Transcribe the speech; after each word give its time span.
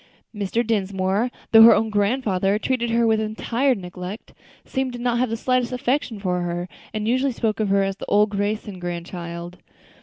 Mr. 0.33 0.65
Dinsmore, 0.65 1.29
though 1.51 1.61
her 1.61 1.75
own 1.75 1.91
grandfather, 1.91 2.57
treated 2.57 2.89
her 2.89 3.05
with 3.05 3.19
entire 3.21 3.75
neglect, 3.75 4.33
seemed 4.65 4.93
to 4.93 4.97
have 4.97 5.03
not 5.19 5.29
the 5.29 5.37
slightest 5.37 5.71
affection 5.71 6.17
for 6.19 6.41
her, 6.41 6.67
and 6.91 7.07
usually 7.07 7.31
spoke 7.31 7.59
of 7.59 7.69
her 7.69 7.83
as 7.83 7.97
"old 8.07 8.31
Crayson's 8.31 8.79
grandchild." 8.81 9.59